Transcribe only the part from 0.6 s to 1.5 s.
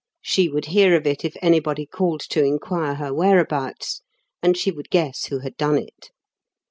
hear of it if